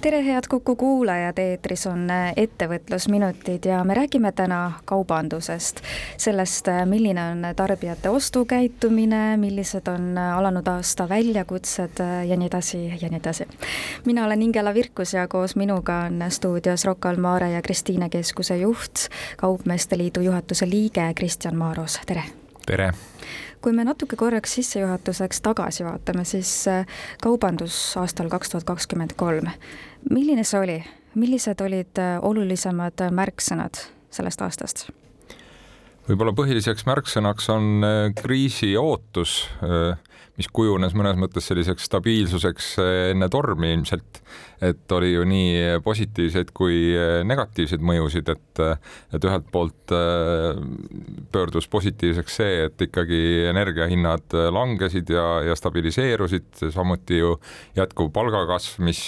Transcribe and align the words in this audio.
tere, 0.00 0.24
head 0.24 0.44
Kuku 0.48 0.76
kuulajad, 0.76 1.38
eetris 1.38 1.86
on 1.86 2.06
äh, 2.10 2.32
Ettevõtlusminutid 2.36 3.66
ja 3.68 3.82
me 3.84 3.94
räägime 3.94 4.32
täna 4.32 4.72
kaubandusest. 4.84 5.80
sellest, 6.16 6.68
äh, 6.68 6.86
milline 6.86 7.22
on 7.32 7.44
tarbijate 7.56 8.08
ostukäitumine, 8.08 9.36
millised 9.36 9.88
on 9.88 10.18
äh, 10.18 10.38
alanud 10.38 10.66
aasta 10.66 11.08
väljakutsed 11.08 12.00
ja 12.28 12.36
nii 12.36 12.46
edasi 12.46 12.84
ja 13.00 13.08
nii 13.08 13.20
edasi. 13.20 13.48
mina 14.04 14.24
olen 14.24 14.42
Ingela 14.42 14.74
Virkus 14.74 15.14
ja 15.14 15.28
koos 15.28 15.56
minuga 15.56 15.98
on 16.06 16.24
stuudios 16.28 16.84
Rocca 16.84 17.08
al 17.08 17.16
Mare 17.16 17.50
ja 17.50 17.62
Kristiine 17.62 18.08
Keskuse 18.08 18.56
juht, 18.56 19.08
Kaupmeeste 19.36 19.98
Liidu 19.98 20.20
juhatuse 20.20 20.70
liige 20.70 21.12
Kristjan 21.14 21.56
Maaros, 21.56 22.00
tere! 22.06 22.39
Tere! 22.66 22.92
kui 23.60 23.74
me 23.76 23.84
natuke 23.84 24.16
korraks 24.16 24.54
sissejuhatuseks 24.56 25.42
tagasi 25.44 25.84
vaatame, 25.84 26.24
siis 26.24 26.64
kaubandus 27.20 27.76
aastal 28.00 28.30
kaks 28.32 28.54
tuhat 28.54 28.64
kakskümmend 28.64 29.12
kolm, 29.20 29.50
milline 30.10 30.44
see 30.48 30.60
oli, 30.60 30.78
millised 31.14 31.60
olid 31.64 32.00
äh, 32.00 32.16
olulisemad 32.22 33.06
märksõnad 33.14 33.84
sellest 34.10 34.42
aastast? 34.46 34.88
võib-olla 36.08 36.32
põhiliseks 36.34 36.86
märksõnaks 36.88 37.50
on 37.54 37.86
äh, 37.86 37.98
kriisi 38.18 38.72
ootus, 38.78 39.44
äh, 39.62 39.98
mis 40.40 40.48
kujunes 40.48 40.94
mõnes 40.96 41.18
mõttes 41.20 41.44
selliseks 41.50 41.84
stabiilsuseks 41.90 42.72
enne 43.12 43.28
tormi 43.28 43.74
ilmselt. 43.76 44.22
Et 44.64 44.92
oli 44.92 45.14
ju 45.14 45.24
nii 45.24 45.80
positiivseid 45.84 46.50
kui 46.56 46.92
negatiivseid 47.28 47.80
mõjusid, 47.84 48.28
et, 48.32 48.60
et 49.16 49.24
ühelt 49.24 49.48
poolt 49.52 49.94
pöördus 51.32 51.68
positiivseks 51.72 52.38
see, 52.40 52.58
et 52.68 52.84
ikkagi 52.88 53.20
energiahinnad 53.50 54.36
langesid 54.52 55.12
ja, 55.12 55.26
ja 55.48 55.56
stabiliseerusid, 55.56 56.52
samuti 56.76 57.20
ju 57.20 57.34
jätkuv 57.76 58.12
palgakasv, 58.16 58.80
mis 58.84 59.02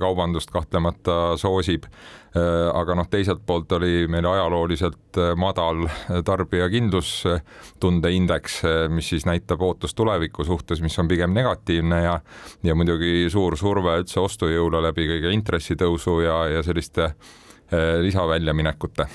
kaubandust 0.00 0.52
kahtlemata 0.52 1.38
soosib. 1.40 1.88
Aga 2.34 2.96
noh, 2.98 3.06
teiselt 3.06 3.44
poolt 3.46 3.70
oli 3.76 4.08
meil 4.10 4.26
ajalooliselt 4.26 5.20
madal 5.38 5.84
tarbija 6.26 6.66
kindlustunde 6.72 8.10
indeks, 8.10 8.56
mis 8.90 9.12
siis 9.12 9.22
näitab 9.28 9.62
ootust 9.62 9.94
tuleviku 9.94 10.42
suhtes, 10.42 10.73
mis 10.82 10.98
on 10.98 11.08
pigem 11.08 11.34
negatiivne 11.34 12.02
ja 12.02 12.18
ja 12.64 12.74
muidugi 12.74 13.28
suur 13.30 13.56
surve 13.60 13.98
üldse 14.00 14.20
ostujõule 14.20 14.82
läbi 14.82 15.06
kõige 15.10 15.32
intressitõusu 15.36 16.20
ja, 16.24 16.38
ja 16.56 16.62
selliste 16.66 17.10
eh, 17.10 18.00
lisaväljaminekute. 18.02 19.08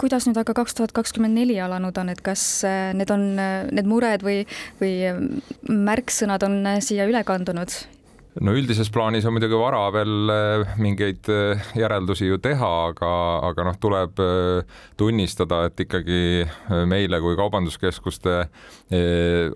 Kuidas 0.00 0.26
nüüd 0.26 0.38
aga 0.40 0.54
kaks 0.56 0.74
tuhat 0.74 0.92
kakskümmend 0.96 1.36
neli 1.38 1.58
alanud 1.60 1.96
on, 1.98 2.12
et 2.12 2.22
kas 2.24 2.44
eh, 2.68 2.92
need 2.96 3.10
on 3.14 3.26
eh, 3.38 3.56
need 3.70 3.88
mured 3.88 4.24
või, 4.26 4.42
või 4.80 4.94
märksõnad 5.68 6.46
on 6.48 6.62
siia 6.80 7.08
üle 7.10 7.24
kandunud 7.26 7.76
no 8.40 8.54
üldises 8.56 8.88
plaanis 8.92 9.26
on 9.28 9.34
muidugi 9.36 9.58
vara 9.58 9.82
veel 9.92 10.32
äh, 10.32 10.72
mingeid 10.80 11.28
äh, 11.32 11.60
järeldusi 11.76 12.30
ju 12.30 12.38
teha, 12.42 12.70
aga, 12.88 13.10
aga 13.50 13.66
noh, 13.68 13.76
tuleb 13.82 14.22
äh, 14.22 14.80
tunnistada, 14.96 15.66
et 15.68 15.82
ikkagi 15.84 16.46
meile 16.88 17.20
kui 17.20 17.36
kaubanduskeskuste 17.36 18.38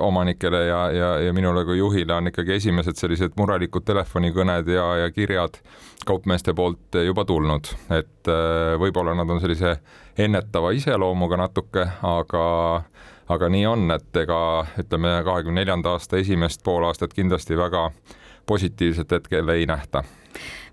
omanikele 0.03 0.61
ja, 0.67 0.81
ja, 0.93 1.09
ja 1.27 1.33
minule 1.37 1.65
kui 1.69 1.79
juhile 1.79 2.15
on 2.17 2.31
ikkagi 2.31 2.57
esimesed 2.57 2.97
sellised 3.01 3.37
murelikud 3.37 3.85
telefonikõned 3.87 4.69
ja, 4.73 4.87
ja 5.03 5.11
kirjad 5.13 5.59
kaupmeeste 6.07 6.55
poolt 6.57 6.97
juba 7.05 7.25
tulnud, 7.29 7.69
et 7.93 8.31
võib-olla 8.81 9.17
nad 9.17 9.31
on 9.31 9.41
sellise 9.43 9.77
ennetava 10.19 10.73
iseloomuga 10.77 11.41
natuke, 11.41 11.84
aga 12.06 12.45
aga 13.33 13.49
nii 13.50 13.65
on, 13.67 13.89
et 13.91 14.21
ega 14.23 14.39
ütleme, 14.79 15.19
kahekümne 15.27 15.61
neljanda 15.61 15.97
aasta 15.97 16.21
esimest 16.21 16.62
poolaastat 16.65 17.15
kindlasti 17.17 17.59
väga 17.59 17.89
positiivset 18.47 19.19
hetkel 19.19 19.49
ei 19.49 19.67
nähta 19.67 20.05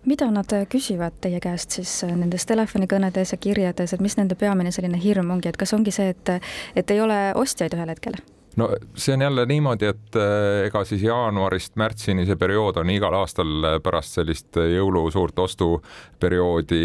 mida 0.05 0.27
nad 0.31 0.51
küsivad 0.69 1.15
teie 1.23 1.39
käest 1.43 1.77
siis 1.79 2.01
nendes 2.09 2.45
telefonikõnedes 2.49 3.33
ja 3.35 3.39
kirjades, 3.39 3.93
et 3.93 4.03
mis 4.03 4.17
nende 4.19 4.35
peamine 4.35 4.71
selline 4.75 4.99
hirm 4.99 5.31
ongi, 5.31 5.51
et 5.51 5.59
kas 5.59 5.73
ongi 5.73 5.93
see, 5.95 6.11
et, 6.11 6.37
et 6.75 6.91
ei 6.91 7.01
ole 7.01 7.19
ostjaid 7.39 7.75
ühel 7.77 7.93
hetkel? 7.93 8.19
no 8.59 8.67
see 8.95 9.15
on 9.15 9.21
jälle 9.21 9.45
niimoodi, 9.49 9.87
et 9.89 10.19
eh, 10.19 10.65
ega 10.67 10.83
siis 10.85 11.01
jaanuarist 11.07 11.75
märtsini 11.79 12.25
see 12.27 12.37
periood 12.39 12.77
on 12.77 12.91
igal 12.93 13.15
aastal 13.17 13.79
pärast 13.83 14.19
sellist 14.19 14.59
jõulu 14.59 15.07
suurt 15.11 15.39
ostuperioodi 15.39 16.83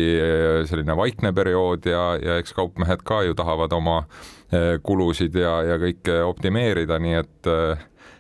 selline 0.71 0.97
vaikne 0.97 1.35
periood 1.37 1.91
ja, 1.91 2.05
ja 2.23 2.39
eks 2.41 2.57
kaupmehed 2.57 3.05
ka 3.05 3.23
ju 3.27 3.37
tahavad 3.37 3.75
oma 3.77 4.01
kulusid 4.83 5.35
ja, 5.37 5.59
ja 5.75 5.77
kõike 5.83 6.23
optimeerida, 6.25 6.97
nii 7.05 7.19
et 7.21 7.53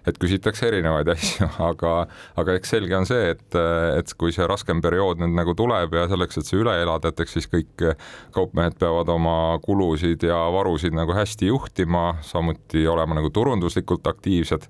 et 0.06 0.18
küsitakse 0.20 0.68
erinevaid 0.68 1.08
asju, 1.12 1.48
aga, 1.70 1.94
aga 2.38 2.56
eks 2.58 2.74
selge 2.74 2.96
on 2.98 3.06
see, 3.08 3.32
et, 3.34 3.58
et 3.98 4.14
kui 4.20 4.34
see 4.34 4.46
raskem 4.48 4.82
periood 4.84 5.22
nüüd 5.22 5.34
nagu 5.36 5.54
tuleb 5.58 5.96
ja 5.96 6.06
selleks, 6.10 6.40
et 6.40 6.50
see 6.50 6.60
üle 6.60 6.74
elada, 6.82 7.12
et 7.12 7.22
eks 7.24 7.38
siis 7.38 7.48
kõik 7.50 7.86
kaupmehed 8.34 8.78
peavad 8.80 9.10
oma 9.12 9.36
kulusid 9.64 10.26
ja 10.28 10.40
varusid 10.54 10.96
nagu 10.96 11.16
hästi 11.16 11.50
juhtima, 11.50 12.18
samuti 12.26 12.86
olema 12.88 13.18
nagu 13.18 13.32
turunduslikult 13.34 14.06
aktiivsed. 14.06 14.68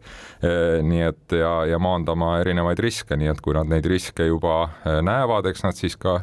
nii 0.88 1.02
et 1.08 1.36
ja, 1.38 1.52
ja 1.66 1.78
maandama 1.82 2.38
erinevaid 2.42 2.78
riske, 2.82 3.16
nii 3.18 3.32
et 3.32 3.42
kui 3.44 3.56
nad 3.56 3.68
neid 3.68 3.86
riske 3.86 4.26
juba 4.28 4.68
näevad, 4.84 5.50
eks 5.50 5.66
nad 5.66 5.78
siis 5.78 5.98
ka 6.00 6.20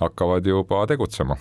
hakkavad 0.00 0.46
juba 0.46 0.84
tegutsema 0.90 1.36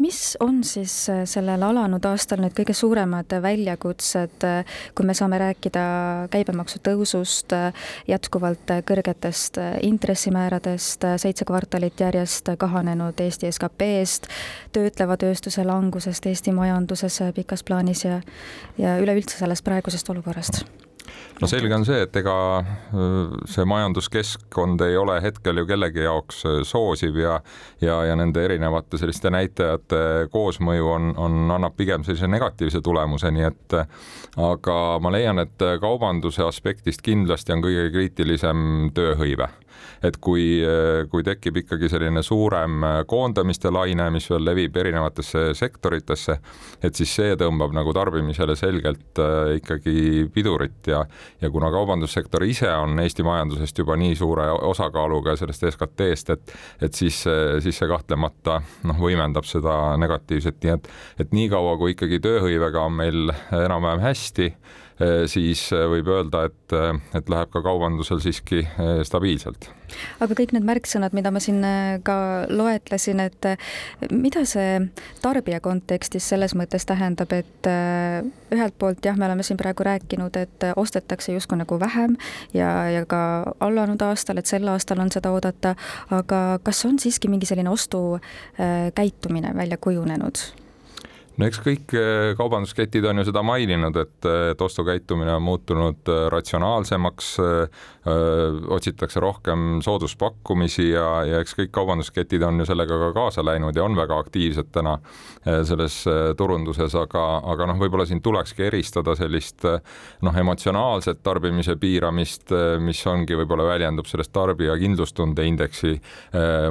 mis 0.00 0.36
on 0.40 0.64
siis 0.64 1.08
äh, 1.08 1.22
sellel 1.28 1.62
alanud 1.62 2.04
aastal 2.08 2.40
nüüd 2.40 2.54
kõige 2.56 2.74
suuremad 2.76 3.32
väljakutsed, 3.44 4.46
äh, 4.48 4.78
kui 4.96 5.06
me 5.06 5.14
saame 5.16 5.38
rääkida 5.40 5.84
käibemaksu 6.32 6.80
tõusust, 6.88 7.52
äh, 7.56 7.86
jätkuvalt 8.08 8.72
kõrgetest 8.88 9.60
intressimääradest, 9.86 11.04
seitse 11.20 11.44
kvartalit 11.48 12.00
järjest 12.00 12.52
kahanenud 12.58 13.20
Eesti 13.20 13.52
SKP-st, 13.52 14.30
töötleva 14.72 15.18
tööstuse 15.20 15.64
langusest 15.68 16.26
Eesti 16.26 16.54
majanduses 16.56 17.20
pikas 17.36 17.64
plaanis 17.66 18.06
ja, 18.08 18.20
ja 18.78 18.96
üleüldse 19.02 19.36
sellest 19.38 19.66
praegusest 19.66 20.08
olukorrast? 20.10 20.64
No 21.40 21.48
selge 21.50 21.74
on 21.74 21.86
see, 21.88 22.02
et 22.04 22.16
ega 22.20 22.34
see 23.48 23.64
majanduskeskkond 23.68 24.82
ei 24.86 24.96
ole 25.00 25.18
hetkel 25.24 25.62
ju 25.62 25.66
kellegi 25.68 26.04
jaoks 26.04 26.42
soosiv 26.68 27.16
ja 27.20 27.38
ja, 27.80 28.02
ja 28.04 28.16
nende 28.16 28.44
erinevate 28.44 28.98
selliste 29.00 29.30
näitajate 29.32 30.28
koosmõju 30.32 30.90
on, 30.94 31.12
on, 31.16 31.40
annab 31.56 31.76
pigem 31.76 32.04
sellise 32.04 32.28
negatiivse 32.28 32.82
tulemuse, 32.84 33.30
nii 33.30 33.48
et 33.48 33.78
aga 34.40 34.76
ma 35.02 35.14
leian, 35.14 35.40
et 35.42 35.66
kaubanduse 35.80 36.44
aspektist 36.46 37.02
kindlasti 37.06 37.56
on 37.56 37.64
kõige 37.64 37.88
kriitilisem 37.94 38.90
tööhõive 38.94 39.48
et 40.02 40.16
kui, 40.20 40.60
kui 41.10 41.24
tekib 41.26 41.60
ikkagi 41.62 41.88
selline 41.92 42.22
suurem 42.24 42.84
koondamiste 43.10 43.70
laine, 43.72 44.08
mis 44.14 44.28
veel 44.30 44.44
levib 44.44 44.76
erinevatesse 44.80 45.50
sektoritesse, 45.58 46.36
et 46.82 46.96
siis 46.96 47.12
see 47.20 47.36
tõmbab 47.40 47.74
nagu 47.76 47.92
tarbimisele 47.96 48.56
selgelt 48.58 49.20
äh, 49.20 49.56
ikkagi 49.60 50.26
pidurit 50.34 50.90
ja, 50.90 51.02
ja 51.40 51.50
kuna 51.50 51.70
kaubandussektor 51.72 52.44
ise 52.48 52.70
on 52.72 52.98
Eesti 53.00 53.24
majandusest 53.26 53.82
juba 53.82 53.96
nii 54.00 54.16
suure 54.18 54.48
osakaaluga 54.70 55.36
sellest 55.40 55.68
SKT-st, 55.72 56.36
et, 56.36 56.54
et 56.88 56.94
siis, 56.94 57.22
siis 57.64 57.80
see 57.82 57.90
kahtlemata 57.90 58.60
noh, 58.88 59.00
võimendab 59.00 59.48
seda 59.48 59.96
negatiivset, 60.00 60.60
nii 60.64 60.76
et, 60.76 60.92
et 61.24 61.34
niikaua, 61.36 61.76
kui 61.80 61.94
ikkagi 61.96 62.20
tööhõivega 62.24 62.86
on 62.86 63.00
meil 63.00 63.34
enam-vähem 63.56 64.04
hästi, 64.04 64.50
Eh, 64.50 64.89
siis 65.30 65.62
eh, 65.72 65.84
võib 65.88 66.08
öelda, 66.12 66.44
et, 66.50 66.74
eh, 66.76 66.98
et 67.16 67.30
läheb 67.32 67.50
ka 67.52 67.62
kaubandusel 67.64 68.20
siiski 68.20 68.62
stabiilselt. 69.06 69.70
aga 70.22 70.36
kõik 70.38 70.52
need 70.54 70.66
märksõnad, 70.68 71.14
mida 71.16 71.32
ma 71.34 71.40
siin 71.42 71.64
ka 72.06 72.16
loetlesin, 72.50 73.20
et 73.24 73.48
mida 74.12 74.44
see 74.46 74.78
tarbija 75.22 75.60
kontekstis 75.64 76.28
selles 76.30 76.54
mõttes 76.54 76.86
tähendab, 76.86 77.32
et 77.34 77.70
ühelt 78.54 78.76
poolt 78.78 79.04
jah, 79.04 79.18
me 79.18 79.26
oleme 79.26 79.42
siin 79.46 79.58
praegu 79.58 79.86
rääkinud, 79.86 80.36
et 80.38 80.68
ostetakse 80.76 81.34
justkui 81.34 81.58
nagu 81.58 81.80
vähem 81.80 82.16
ja, 82.54 82.70
ja 82.92 83.04
ka 83.08 83.22
alanud 83.60 84.02
aastal, 84.06 84.38
et 84.38 84.46
sel 84.46 84.68
aastal 84.70 85.02
on 85.02 85.10
seda 85.10 85.34
oodata, 85.34 85.74
aga 86.14 86.60
kas 86.62 86.84
on 86.86 87.02
siiski 87.02 87.32
mingi 87.32 87.50
selline 87.50 87.72
ostukäitumine 87.74 89.56
välja 89.56 89.80
kujunenud? 89.80 90.46
No 91.40 91.48
eks 91.48 91.60
kõik 91.64 91.94
eh, 91.96 92.32
kaubandusketid 92.38 93.06
on 93.08 93.22
ju 93.22 93.26
seda 93.30 93.42
maininud, 93.46 93.96
et, 93.96 94.28
et 94.52 94.62
ostukäitumine 94.62 95.32
on 95.38 95.44
muutunud 95.46 96.12
eh, 96.12 96.26
ratsionaalsemaks, 96.32 97.36
otsitakse 98.72 99.20
rohkem 99.20 99.82
sooduspakkumisi 99.84 100.86
ja, 100.88 101.04
ja 101.28 101.40
eks 101.44 101.52
kõik 101.58 101.68
kaubandusketid 101.74 102.40
on 102.46 102.62
ju 102.62 102.66
sellega 102.70 102.96
ka 102.96 103.10
kaasa 103.12 103.44
läinud 103.44 103.76
ja 103.76 103.84
on 103.84 103.92
väga 103.98 104.16
aktiivsed 104.24 104.70
täna 104.72 104.94
selles 105.68 105.98
turunduses, 106.40 106.94
aga, 106.96 107.24
aga 107.52 107.66
noh, 107.68 107.76
võib-olla 107.82 108.06
siin 108.08 108.22
tulekski 108.24 108.64
eristada 108.70 109.12
sellist 109.18 109.66
noh, 109.68 110.38
emotsionaalset 110.42 111.20
tarbimise 111.22 111.76
piiramist, 111.80 112.54
mis 112.80 113.02
ongi, 113.06 113.36
võib-olla 113.42 113.68
väljendub 113.68 114.08
selles 114.08 114.32
tarbija 114.32 114.78
kindlustunde 114.80 115.44
indeksi 115.50 115.92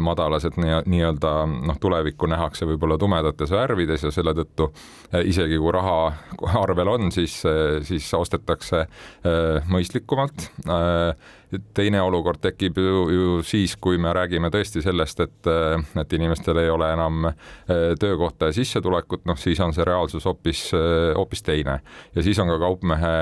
madalas, 0.01 0.49
et 0.49 0.57
nii-öelda 0.57 1.35
noh, 1.53 1.77
tulevikku 1.77 2.29
nähakse 2.33 2.65
võib-olla 2.73 2.97
tumedates 2.97 3.53
värvides 3.53 4.09
ja 4.09 4.13
selle 4.17 4.33
tõttu 4.41 4.58
tõttu 4.59 4.69
eh, 5.13 5.25
isegi 5.29 5.57
kui 5.59 5.73
raha 5.73 6.11
arvel 6.63 6.93
on, 6.95 7.11
siis, 7.11 7.39
eh, 7.47 7.79
siis 7.85 8.11
ostetakse 8.13 8.85
eh, 8.85 9.69
mõistlikumalt. 9.69 10.49
teine 11.73 12.01
olukord 12.01 12.37
tekib 12.41 12.77
ju, 12.77 13.05
ju 13.09 13.37
siis, 13.43 13.73
kui 13.81 13.97
me 13.97 14.11
räägime 14.13 14.51
tõesti 14.53 14.83
sellest, 14.85 15.19
et, 15.19 15.47
et 15.97 16.13
inimestel 16.13 16.59
ei 16.61 16.69
ole 16.69 16.91
enam 16.93 17.25
töökohta 17.99 18.51
ja 18.51 18.53
sissetulekut, 18.53 19.23
noh 19.25 19.37
siis 19.39 19.59
on 19.59 19.73
see 19.73 19.87
reaalsus 19.87 20.27
hoopis, 20.29 20.67
hoopis 21.17 21.41
teine 21.41 21.79
ja 22.13 22.21
siis 22.21 22.37
on 22.39 22.51
ka 22.53 22.59
kaupmehe 22.61 23.15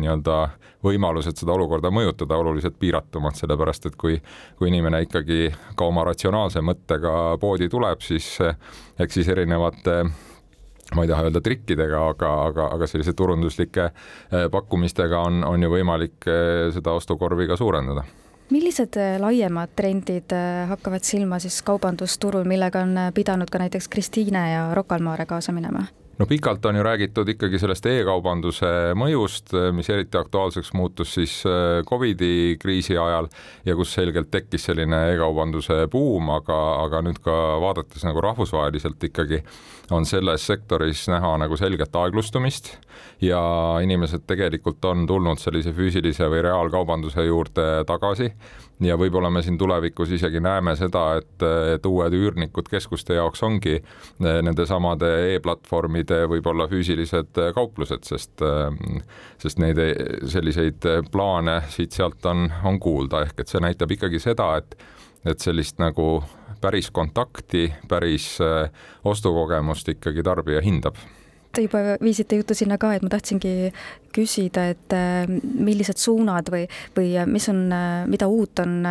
nii-öelda 0.00 0.38
võimalused 0.86 1.36
seda 1.42 1.52
olukorda 1.58 1.90
mõjutada 1.92 2.38
oluliselt 2.40 2.78
piiratumad, 2.80 3.36
sellepärast 3.36 3.90
et 3.90 4.00
kui, 4.00 4.16
kui 4.56 4.70
inimene 4.72 5.02
ikkagi 5.04 5.50
ka 5.76 5.90
oma 5.90 6.06
ratsionaalse 6.08 6.64
mõttega 6.64 7.36
poodi 7.42 7.68
tuleb, 7.68 8.00
siis 8.00 8.32
eks 8.96 9.20
siis 9.20 9.28
erinevate 9.34 10.06
ma 10.98 11.06
ei 11.06 11.10
taha 11.10 11.28
öelda 11.28 11.42
trikkidega, 11.44 12.00
aga, 12.12 12.30
aga, 12.48 12.70
aga 12.74 12.88
sellise 12.90 13.14
turunduslike 13.16 13.84
eh, 13.88 14.46
pakkumistega 14.50 15.20
on, 15.30 15.44
on 15.46 15.62
ju 15.62 15.70
võimalik 15.72 16.26
eh, 16.26 16.68
seda 16.74 16.96
ostukorvi 16.98 17.46
ka 17.50 17.58
suurendada 17.60 18.04
millised 18.50 18.96
eh, 18.96 19.16
laiemad 19.20 19.76
trendid 19.78 20.34
hakkavad 20.70 21.04
silma 21.06 21.38
siis 21.42 21.60
kaubandusturul, 21.62 22.48
millega 22.48 22.82
on 22.82 22.98
pidanud 23.14 23.50
ka 23.52 23.62
näiteks 23.62 23.90
Kristiine 23.92 24.44
ja 24.52 24.68
Rocca 24.74 24.98
al 24.98 25.06
Mare 25.06 25.28
kaasa 25.28 25.54
minema? 25.54 25.86
No 26.18 26.26
pikalt 26.26 26.66
on 26.66 26.76
ju 26.76 26.82
räägitud 26.82 27.28
ikkagi 27.28 27.58
sellest 27.62 27.86
e-kaubanduse 27.86 28.70
mõjust, 28.98 29.54
mis 29.74 29.88
eriti 29.90 30.18
aktuaalseks 30.18 30.72
muutus 30.74 31.14
siis 31.14 31.40
äh, 31.46 31.80
Covidi 31.86 32.56
kriisi 32.60 32.96
ajal 32.98 33.30
ja 33.66 33.76
kus 33.78 33.94
selgelt 33.94 34.30
tekkis 34.30 34.68
selline 34.68 35.04
e-kaubanduse 35.12 35.84
buum, 35.92 36.30
aga, 36.34 36.58
aga 36.84 37.02
nüüd 37.06 37.22
ka 37.24 37.34
vaadates 37.62 38.06
nagu 38.08 38.22
rahvusvaheliselt 38.24 39.08
ikkagi 39.10 39.42
on 39.94 40.06
selles 40.06 40.46
sektoris 40.46 41.06
näha 41.08 41.36
nagu 41.40 41.56
selget 41.56 41.94
aeglustumist 41.96 42.74
ja 43.24 43.40
inimesed 43.82 44.26
tegelikult 44.28 44.84
on 44.84 45.06
tulnud 45.06 45.40
sellise 45.40 45.72
füüsilise 45.76 46.28
või 46.28 46.42
reaalkaubanduse 46.44 47.24
juurde 47.24 47.68
tagasi 47.88 48.32
ja 48.80 48.96
võib-olla 48.98 49.30
me 49.30 49.42
siin 49.42 49.58
tulevikus 49.58 50.12
isegi 50.14 50.40
näeme 50.42 50.74
seda, 50.78 51.04
et, 51.18 51.44
et 51.74 51.86
uued 51.86 52.14
üürnikud 52.14 52.68
keskuste 52.70 53.18
jaoks 53.18 53.42
ongi 53.46 53.74
eh, 53.78 54.38
nendesamade 54.46 55.10
e-platvormide 55.34 56.22
võib-olla 56.30 56.68
füüsilised 56.70 57.42
eh, 57.42 57.50
kauplused, 57.56 58.06
sest, 58.08 58.44
eh, 58.44 59.02
sest 59.42 59.62
neid 59.62 59.82
selliseid 60.30 60.86
plaane 61.12 61.60
siit-sealt 61.74 62.30
on, 62.30 62.46
on 62.64 62.80
kuulda, 62.82 63.24
ehk 63.26 63.42
et 63.42 63.50
see 63.50 63.62
näitab 63.64 63.96
ikkagi 63.98 64.22
seda, 64.22 64.54
et 64.62 64.78
et 65.26 65.42
sellist 65.42 65.80
nagu 65.82 66.20
päris 66.62 66.92
kontakti, 66.94 67.64
päris 67.90 68.36
ostukogemust 69.04 69.90
ikkagi 69.90 70.22
tarbija 70.24 70.62
hindab 70.62 70.96
Te 71.52 71.64
juba 71.64 71.96
viisite 72.02 72.36
juttu 72.36 72.54
sinna 72.56 72.76
ka, 72.80 72.92
et 72.94 73.04
ma 73.04 73.10
tahtsingi 73.12 73.70
küsida, 74.14 74.68
et 74.74 74.96
äh, 74.96 75.24
millised 75.28 76.00
suunad 76.00 76.50
või, 76.52 76.66
või 76.96 77.14
äh, 77.16 77.28
mis 77.28 77.48
on, 77.52 77.64
äh, 77.72 78.02
mida 78.10 78.28
uut 78.28 78.60
on 78.64 78.82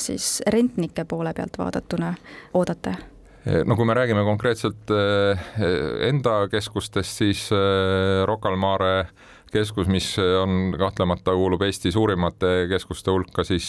siis 0.00 0.40
rentnike 0.52 1.04
poole 1.08 1.34
pealt 1.36 1.60
vaadatuna 1.60 2.14
oodate? 2.56 2.96
no 3.46 3.76
kui 3.78 3.86
me 3.86 3.94
räägime 3.94 4.24
konkreetselt 4.26 4.90
enda 6.02 6.32
keskustest, 6.50 7.20
siis 7.20 7.44
Rocca 8.26 8.50
al 8.50 8.56
Mare 8.58 8.94
keskus, 9.54 9.86
mis 9.86 10.08
on 10.18 10.74
kahtlemata, 10.74 11.30
kuulub 11.38 11.62
Eesti 11.62 11.92
suurimate 11.94 12.66
keskuste 12.72 13.14
hulka, 13.14 13.44
siis 13.46 13.68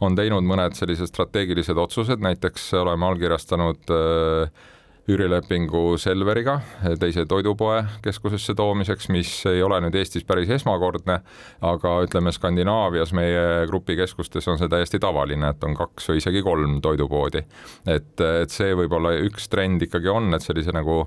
on 0.00 0.14
teinud 0.14 0.46
mõned 0.46 0.78
sellised 0.78 1.10
strateegilised 1.10 1.80
otsused, 1.82 2.22
näiteks 2.22 2.68
oleme 2.84 3.10
allkirjastanud 3.10 3.90
äh, 3.96 4.70
üürilepingu 5.10 5.98
Selveriga, 5.98 6.60
teise 7.00 7.24
toidupoe 7.28 7.82
keskusesse 8.04 8.54
toomiseks, 8.54 9.08
mis 9.12 9.30
ei 9.50 9.62
ole 9.62 9.80
nüüd 9.84 9.96
Eestis 9.98 10.26
päris 10.26 10.50
esmakordne, 10.54 11.20
aga 11.66 11.94
ütleme, 12.04 12.32
Skandinaavias 12.34 13.14
meie 13.16 13.66
grupi 13.70 13.96
keskustes 13.98 14.46
on 14.50 14.60
see 14.60 14.70
täiesti 14.70 15.00
tavaline, 15.02 15.52
et 15.54 15.66
on 15.66 15.74
kaks 15.78 16.10
või 16.10 16.22
isegi 16.22 16.44
kolm 16.46 16.78
toidupoodi. 16.84 17.44
et, 17.86 18.14
et 18.20 18.54
see 18.54 18.74
võib-olla 18.76 19.16
üks 19.26 19.50
trend 19.50 19.82
ikkagi 19.88 20.10
on, 20.12 20.32
et 20.34 20.46
sellise 20.46 20.74
nagu 20.76 21.02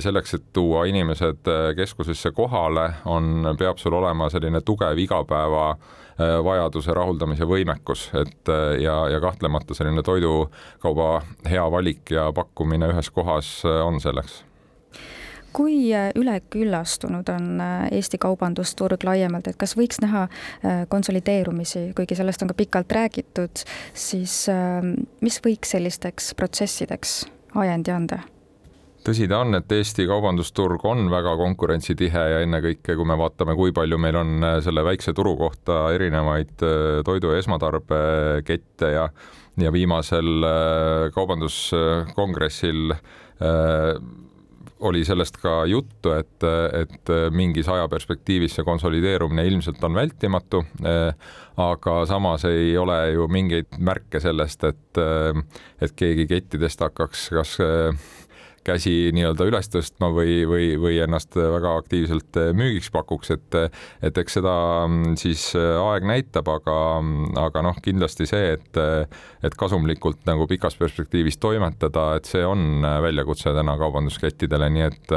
selleks, 0.00 0.34
et 0.34 0.44
tuua 0.52 0.86
inimesed 0.88 1.48
eh, 1.52 1.74
keskusesse 1.76 2.30
kohale, 2.32 2.90
on, 3.04 3.54
peab 3.58 3.78
sul 3.78 3.92
olema 3.98 4.30
selline 4.32 4.62
tugev 4.64 4.98
igapäeva 4.98 5.74
Äh, 6.18 6.40
vajaduse 6.42 6.90
rahuldamise 6.98 7.46
võimekus, 7.46 8.08
et 8.18 8.50
ja, 8.82 8.94
ja 9.06 9.20
kahtlemata 9.22 9.74
selline 9.78 10.02
toidukauba 10.02 11.20
hea 11.46 11.62
valik 11.70 12.10
ja 12.10 12.24
pakkumine 12.34 12.88
ühes 12.90 13.10
kohas 13.14 13.50
on 13.62 14.00
selleks 14.02 14.42
kui 15.54 15.88
üleküllastunud 15.90 17.30
on 17.32 17.62
Eesti 17.94 18.18
kaubandusturg 18.20 19.02
laiemalt, 19.06 19.48
et 19.48 19.56
kas 19.58 19.72
võiks 19.78 19.98
näha 20.02 20.26
konsolideerumisi, 20.92 21.86
kuigi 21.96 22.18
sellest 22.18 22.44
on 22.44 22.52
ka 22.52 22.58
pikalt 22.58 22.92
räägitud, 22.94 23.64
siis 23.96 24.44
mis 25.24 25.40
võiks 25.42 25.72
sellisteks 25.74 26.34
protsessideks 26.38 27.20
ajendi 27.58 27.94
anda? 27.94 28.20
Tõsi 29.08 29.28
ta 29.30 29.40
on, 29.40 29.56
et 29.56 29.72
Eesti 29.72 30.04
kaubandusturg 30.08 30.84
on 30.88 31.08
väga 31.12 31.32
konkurentsitihe 31.40 32.24
ja 32.32 32.42
ennekõike, 32.44 32.96
kui 32.98 33.08
me 33.08 33.16
vaatame, 33.18 33.56
kui 33.56 33.72
palju 33.76 33.98
meil 34.00 34.18
on 34.20 34.44
äh, 34.44 34.58
selle 34.64 34.84
väikse 34.84 35.14
turu 35.16 35.34
kohta 35.40 35.86
erinevaid 35.96 36.64
äh, 36.66 37.00
toidu 37.06 37.32
ja 37.32 37.42
esmatarbekette 37.42 38.94
ja 38.94 39.08
ja 39.58 39.72
viimasel 39.74 40.44
äh, 40.46 41.08
kaubanduskongressil 41.16 42.92
oli 44.78 45.00
sellest 45.06 45.36
ka 45.42 45.64
juttu, 45.66 46.12
et, 46.14 46.44
et 46.74 47.10
mingis 47.34 47.66
ajaperspektiivis 47.70 48.54
see 48.54 48.66
konsolideerumine 48.66 49.44
ilmselt 49.46 49.82
on 49.86 49.94
vältimatu, 49.94 50.60
aga 51.62 51.94
samas 52.06 52.46
ei 52.50 52.76
ole 52.78 52.98
ju 53.14 53.26
mingeid 53.30 53.78
märke 53.78 54.22
sellest, 54.22 54.66
et, 54.70 55.02
et 55.82 55.94
keegi 55.98 56.26
kettidest 56.30 56.82
hakkaks 56.86 57.28
kas 57.34 57.56
käsi 58.68 58.94
nii-öelda 59.16 59.48
üles 59.48 59.70
tõstma 59.72 60.10
või, 60.14 60.42
või, 60.48 60.70
või 60.80 61.00
ennast 61.04 61.36
väga 61.38 61.74
aktiivselt 61.80 62.38
müügiks 62.58 62.92
pakuks, 62.94 63.32
et 63.34 63.58
et 64.04 64.18
eks 64.20 64.38
seda 64.38 64.54
mm, 64.86 65.18
siis 65.20 65.50
aeg 65.56 66.06
näitab, 66.08 66.48
aga, 66.52 66.78
aga 67.48 67.64
noh, 67.66 67.78
kindlasti 67.84 68.28
see, 68.28 68.54
et 68.58 68.82
et 69.42 69.54
kasumlikult 69.58 70.24
nagu 70.28 70.46
pikas 70.50 70.76
perspektiivis 70.78 71.38
toimetada, 71.42 72.10
et 72.18 72.28
see 72.28 72.44
on 72.46 72.84
väljakutse 73.02 73.54
täna 73.56 73.76
kaubanduskettidele, 73.80 74.68
nii 74.74 74.86
et 74.88 75.16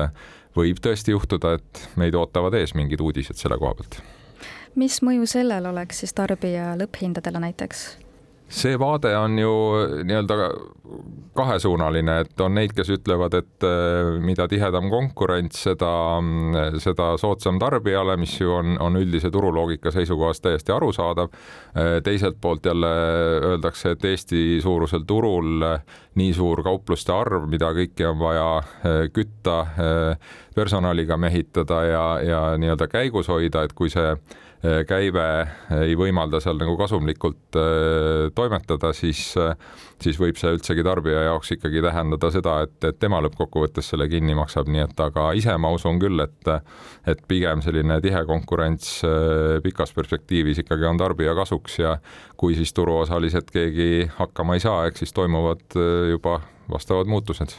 võib 0.58 0.82
tõesti 0.84 1.16
juhtuda, 1.16 1.56
et 1.60 1.84
meid 2.00 2.16
ootavad 2.18 2.56
ees 2.60 2.76
mingid 2.78 3.02
uudised 3.04 3.40
selle 3.40 3.58
koha 3.62 3.76
pealt. 3.80 4.02
mis 4.76 5.02
mõju 5.04 5.28
sellel 5.28 5.66
oleks 5.68 6.04
siis 6.04 6.14
tarbija 6.16 6.74
lõpphindadele 6.80 7.44
näiteks? 7.48 7.86
see 8.52 8.80
vaade 8.80 9.14
on 9.16 9.40
ju 9.40 9.52
nii-öelda 10.04 10.36
kahesuunaline, 11.36 12.18
et 12.26 12.42
on 12.44 12.56
neid, 12.56 12.74
kes 12.76 12.90
ütlevad, 12.92 13.36
et 13.40 13.66
äh, 13.68 14.18
mida 14.24 14.48
tihedam 14.52 14.90
konkurents, 14.92 15.64
seda, 15.68 15.92
seda 16.84 17.12
soodsam 17.22 17.60
tarbijale, 17.62 18.18
mis 18.20 18.36
ju 18.40 18.52
on, 18.58 18.76
on 18.84 19.00
üldise 19.00 19.32
turuloogika 19.32 19.94
seisukohast 19.96 20.44
täiesti 20.46 20.76
arusaadav. 20.76 21.32
Äh, 21.32 21.96
teiselt 22.04 22.38
poolt 22.42 22.66
jälle 22.66 22.92
öeldakse, 23.52 23.96
et 23.96 24.06
Eesti 24.12 24.60
suurusel 24.64 25.08
turul 25.08 25.66
nii 26.20 26.34
suur 26.36 26.64
kaupluste 26.64 27.14
arv, 27.16 27.48
mida 27.50 27.72
kõiki 27.78 28.08
on 28.10 28.20
vaja 28.20 28.48
äh, 28.60 29.02
kütta, 29.14 29.62
personaliga 30.56 31.16
mehitada 31.18 31.84
ja, 31.88 32.06
ja 32.26 32.40
nii-öelda 32.60 32.88
käigus 32.92 33.30
hoida, 33.32 33.64
et 33.64 33.74
kui 33.74 33.90
see 33.92 34.10
Äh, 34.12 34.51
käive 34.88 35.24
ei 35.82 35.96
võimalda 35.98 36.38
seal 36.44 36.60
nagu 36.62 36.76
kasumlikult 36.78 37.58
äh, 37.58 38.28
toimetada, 38.38 38.92
siis, 38.94 39.24
äh, 39.42 39.56
siis 40.02 40.20
võib 40.22 40.38
see 40.38 40.52
üldsegi 40.54 40.86
tarbija 40.86 41.24
jaoks 41.30 41.56
ikkagi 41.56 41.82
tähendada 41.82 42.30
seda, 42.34 42.60
et, 42.68 42.78
et 42.86 43.00
tema 43.02 43.22
lõppkokkuvõttes 43.26 43.90
selle 43.94 44.06
kinni 44.12 44.36
maksab, 44.38 44.70
nii 44.70 44.84
et 44.86 45.02
aga 45.02 45.32
ise 45.38 45.56
ma 45.58 45.74
usun 45.74 45.98
küll, 46.02 46.22
et, 46.22 46.54
et 47.10 47.26
pigem 47.30 47.64
selline 47.66 47.98
tihe 48.06 48.22
konkurents 48.30 48.94
pikas 49.64 49.96
perspektiivis 49.98 50.62
ikkagi 50.62 50.86
on 50.90 51.02
tarbija 51.02 51.34
kasuks 51.38 51.80
ja 51.82 51.98
kui 52.38 52.54
siis 52.60 52.74
turuosalised 52.78 53.50
keegi 53.54 54.08
hakkama 54.20 54.58
ei 54.58 54.64
saa, 54.64 54.86
eks 54.90 55.06
siis 55.06 55.18
toimuvad 55.18 55.82
juba 56.14 56.40
vastavad 56.70 57.10
muutused 57.10 57.58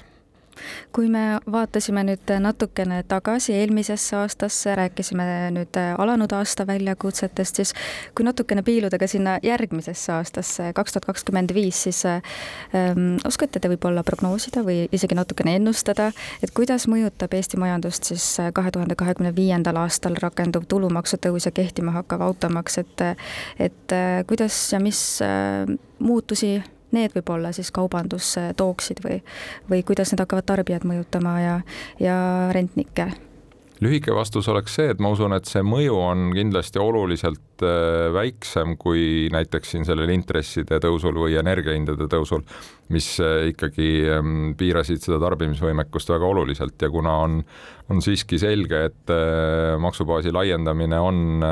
kui 0.93 1.09
me 1.13 1.39
vaatasime 1.53 2.05
nüüd 2.07 2.33
natukene 2.43 3.03
tagasi 3.09 3.55
eelmisesse 3.57 4.17
aastasse, 4.17 4.75
rääkisime 4.79 5.25
nüüd 5.57 5.79
alanud 5.99 6.33
aasta 6.37 6.67
väljakutsetest, 6.67 7.61
siis 7.61 7.75
kui 8.17 8.27
natukene 8.27 8.63
piiluda 8.67 8.99
ka 9.01 9.09
sinna 9.11 9.39
järgmisesse 9.43 10.13
aastasse, 10.13 10.71
kaks 10.77 10.97
tuhat 10.97 11.09
kakskümmend 11.11 11.55
viis, 11.55 11.83
siis 11.89 12.03
ähm, 12.07 13.17
oskate 13.29 13.61
te 13.61 13.71
võib-olla 13.73 14.05
prognoosida 14.07 14.65
või 14.67 14.87
isegi 14.93 15.19
natukene 15.19 15.57
ennustada, 15.61 16.11
et 16.43 16.53
kuidas 16.57 16.89
mõjutab 16.91 17.35
Eesti 17.37 17.61
majandust 17.61 18.13
siis 18.13 18.27
kahe 18.55 18.71
tuhande 18.75 18.97
kahekümne 18.99 19.35
viiendal 19.37 19.81
aastal 19.83 20.17
rakenduv 20.21 20.69
tulumaksutõus 20.69 21.49
ja 21.49 21.55
kehtima 21.55 21.97
hakkav 22.01 22.25
automaks, 22.29 22.79
et 22.83 23.07
et 23.63 23.95
kuidas 24.27 24.57
ja 24.73 24.81
mis 24.81 25.01
äh, 25.25 25.67
muutusi 25.99 26.61
need 26.93 27.17
võib-olla 27.17 27.53
siis 27.57 27.73
kaubandusse 27.75 28.53
tooksid 28.57 29.03
või, 29.05 29.21
või 29.71 29.83
kuidas 29.87 30.13
need 30.13 30.25
hakkavad 30.25 30.49
tarbijad 30.49 30.87
mõjutama 30.89 31.37
ja, 31.41 31.59
ja 32.01 32.17
rentnikke? 32.55 33.13
lühike 33.83 34.15
vastus 34.15 34.47
oleks 34.51 34.77
see, 34.79 34.91
et 34.93 35.01
ma 35.03 35.11
usun, 35.13 35.35
et 35.35 35.49
see 35.49 35.63
mõju 35.67 35.97
on 35.99 36.29
kindlasti 36.37 36.79
oluliselt 36.79 37.65
äh, 37.67 38.13
väiksem 38.15 38.77
kui 38.81 39.29
näiteks 39.33 39.75
siin 39.75 39.87
sellel 39.89 40.13
intresside 40.15 40.79
tõusul 40.83 41.19
või 41.19 41.35
energiahindade 41.41 42.07
tõusul, 42.13 42.45
mis 42.95 43.09
äh, 43.23 43.49
ikkagi 43.51 43.91
ähm, 44.13 44.53
piirasid 44.59 45.03
seda 45.03 45.19
tarbimisvõimekust 45.25 46.13
väga 46.15 46.31
oluliselt 46.31 46.83
ja 46.83 46.91
kuna 46.93 47.17
on, 47.25 47.41
on 47.91 48.03
siiski 48.05 48.39
selge, 48.43 48.85
et 48.93 49.15
äh, 49.15 49.75
maksubaasi 49.83 50.35
laiendamine 50.35 51.03
on 51.03 51.43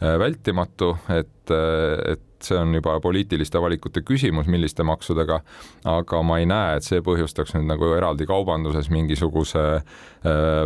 vältimatu, 0.00 0.90
et, 1.08 1.52
et 1.52 2.26
see 2.42 2.58
on 2.58 2.74
juba 2.74 2.96
poliitiliste 3.00 3.60
valikute 3.62 4.02
küsimus, 4.06 4.48
milliste 4.50 4.84
maksudega, 4.86 5.40
aga 5.88 6.22
ma 6.26 6.38
ei 6.40 6.48
näe, 6.48 6.76
et 6.78 6.86
see 6.86 7.02
põhjustaks 7.04 7.54
nüüd 7.56 7.68
nagu 7.70 7.90
eraldi 7.96 8.26
kaubanduses 8.28 8.90
mingisuguse 8.92 9.62
äh, 9.76 9.86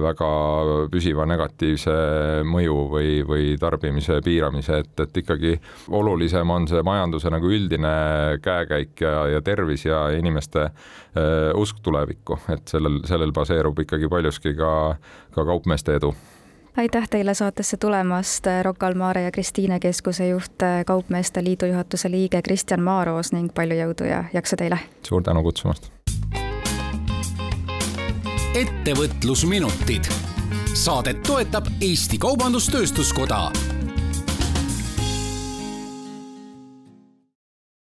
väga 0.04 0.30
püsiva 0.92 1.26
negatiivse 1.30 1.94
mõju 2.48 2.78
või, 2.94 3.12
või 3.26 3.52
tarbimise 3.60 4.20
piiramise, 4.24 4.82
et, 4.84 5.04
et 5.06 5.22
ikkagi 5.22 5.54
olulisem 6.00 6.50
on 6.50 6.68
see 6.70 6.82
majanduse 6.86 7.32
nagu 7.32 7.50
üldine 7.50 7.94
käekäik 8.44 9.06
ja, 9.06 9.14
ja 9.36 9.44
tervis 9.44 9.86
ja 9.86 10.08
inimeste 10.16 10.66
äh, 10.66 11.54
usk 11.58 11.82
tulevikku, 11.84 12.42
et 12.56 12.68
sellel, 12.70 13.02
sellel 13.08 13.34
baseerub 13.36 13.78
ikkagi 13.86 14.10
paljuski 14.10 14.56
ka, 14.58 14.74
ka 15.34 15.46
kaupmeeste 15.46 15.98
edu 16.00 16.14
aitäh 16.80 17.08
teile 17.08 17.34
saatesse 17.34 17.76
tulemast, 17.76 18.46
Rocca 18.62 18.86
al 18.86 18.94
Mare 18.94 19.22
ja 19.22 19.30
Kristiine 19.30 19.80
Keskuse 19.80 20.28
juht, 20.28 20.62
Kaupmeeste 20.86 21.44
Liidu 21.44 21.66
juhatuse 21.66 22.10
liige 22.10 22.42
Kristjan 22.42 22.82
Maaroos 22.82 23.32
ning 23.32 23.50
palju 23.54 23.76
jõudu 23.76 24.08
ja 24.08 24.24
jaksu 24.32 24.56
teile! 24.56 24.78
suur 25.08 25.22
tänu 25.22 25.42
kutsumast! 25.42 25.90
ettevõtlusminutid. 28.56 30.08
saadet 30.74 31.22
toetab 31.22 31.68
Eesti 31.80 32.18
Kaubandus-Tööstuskoda 32.18 33.42